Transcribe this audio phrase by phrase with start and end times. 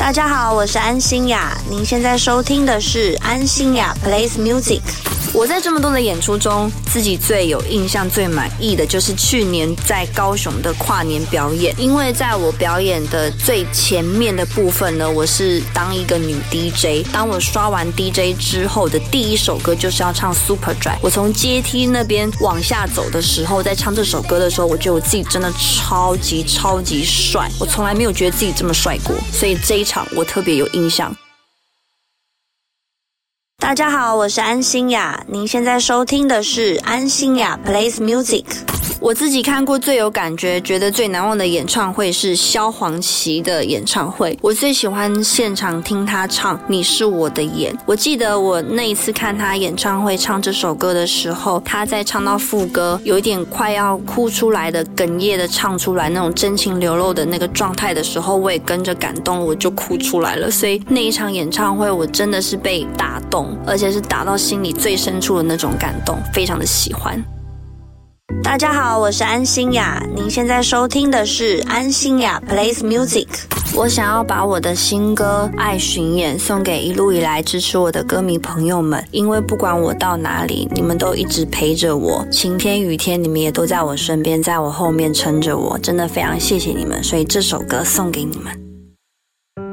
[0.00, 4.80] 大家好，我是安心雅，您现在收听的是安心雅 Plays Music。
[5.32, 11.72] 我在这么多的演出中，自己最有印象、最满意的就是去年在高雄的跨年表演。
[11.78, 17.06] 因为在我表演的最前面的部分呢，我是当一个女 DJ。
[17.12, 20.96] 当我刷完 DJ 之后的第一首歌就是要唱 Super Dry。
[21.00, 27.48] 我从阶梯那边往下走的时候，在唱这首歌的时候，我觉得我自己真的超级超级帅。
[27.60, 31.14] 我从来没有觉得自己这么帅过，所以这一场我特别有印象。
[33.70, 38.69] 大家好，我是安心雅，您现在收听的是安心雅 Plays Music。
[39.00, 44.38] 我自己看过最有感觉、觉得最难忘的演唱会是萧煌奇的演唱会。
[44.42, 47.72] 我最喜欢现场听他唱《你是我的眼》。
[47.86, 60.50] 我记得我那一次看他演唱会唱这首歌的时候，他在唱到副歌，有一点快要哭出来的哽咽的唱出来那种真情流露的那个状态的时候，我也跟着感动，我就哭出来了。
[60.50, 67.18] 所以那一场演唱会，我真的是被打动，而且是打到心里最深处的那种感动，非常的喜欢。
[68.38, 73.26] 大家好，我是安心雅，您现在收听的是安心雅 Plays Music。
[73.74, 88.56] 我想要把我的新歌《爱巡演》送给一路以来支持我的歌迷朋友们，因为不管我到哪里，你们都一直陪着我，晴天雨天，你们也都在我身边，在我后面撑着我，真的非常谢谢你们，所以这首歌送给你们。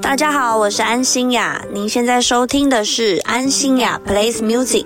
[0.02, 4.86] 大家好，我是安心雅，您现在收听的是安心雅 Plays Music。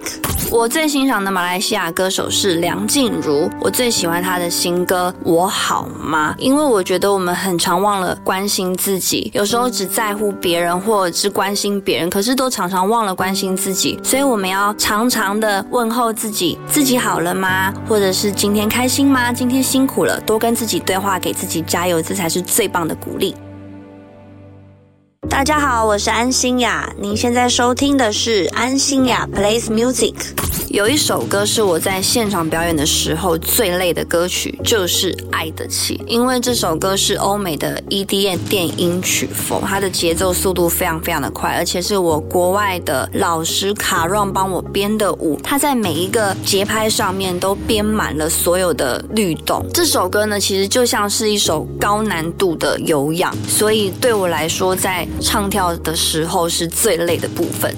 [0.52, 17.74] 我最欣赏的马来西亚歌手是梁静茹，我最喜欢她的新歌《我好吗》，因为我觉得我们很常忘了关心自己，有时候只在乎别人或者是关心别人，可是都常常忘了关心自己，所以我们要常常的问候自己：自己好了吗？
[17.88, 19.32] 或者是今天开心吗？
[19.32, 23.34] 今天辛苦了，多跟自己对话，给自己加油，这才是最棒的鼓励。
[25.30, 30.16] 大家好，我是安心雅，您现在收听的是安心雅 Plays Music。
[30.70, 49.66] 有一首歌是我在现场表演的时候最累的歌曲，就是《爱得起》，因为这首歌是欧美的 EDM 电音曲风，它的节奏速度非常非常的快，而且是我国外的老师卡 run 帮我编的舞，它在每一个节拍上面都编满了所有的律动。
[49.74, 57.74] 这首歌呢，其实就像是一首高难度的有氧，所以对我来说，在唱跳的时候是最累的部分。